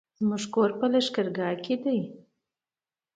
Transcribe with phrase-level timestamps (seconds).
[0.19, 1.99] زموږ کور په لښکرګاه کی دی